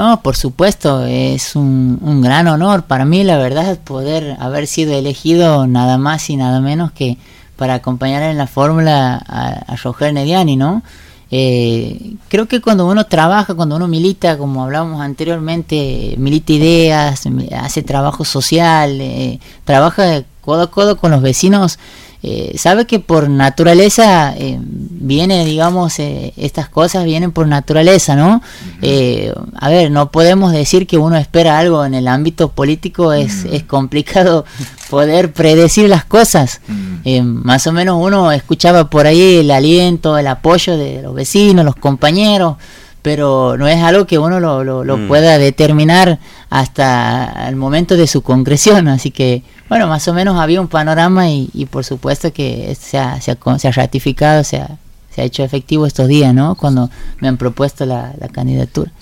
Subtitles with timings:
[0.00, 5.66] No, por supuesto, es un, gran honor para mí, la verdad, poder haber sido elegido
[5.66, 7.18] nada más y nada menos que
[7.56, 10.82] para acompañar en la fórmula a, a Roger Nediani, ¿no?
[11.30, 17.24] Eh, creo que cuando uno trabaja, cuando uno milita, como hablábamos anteriormente, milita ideas,
[17.60, 21.78] hace trabajo social, eh, trabaja codo a codo con los vecinos,
[22.22, 28.42] eh, sabe que por naturaleza eh, viene, digamos, eh, estas cosas vienen por naturaleza, ¿no?
[28.82, 33.46] Eh, a ver, no podemos decir que uno espera algo en el ámbito político, es,
[33.46, 34.44] es complicado
[34.90, 36.60] poder predecir las cosas.
[37.04, 41.64] Eh, más o menos uno escuchaba por ahí el aliento, el apoyo de los vecinos,
[41.64, 42.56] los compañeros,
[43.02, 45.08] pero no es algo que uno lo, lo, lo Mm.
[45.08, 46.18] pueda determinar
[46.50, 51.28] hasta el momento de su concreción, así que bueno, más o menos había un panorama
[51.30, 54.68] y, y por supuesto que se ha, se ha, se ha ratificado, se ha,
[55.14, 56.54] se ha hecho efectivo estos días, ¿no?
[56.56, 58.90] Cuando me han propuesto la, la candidatura.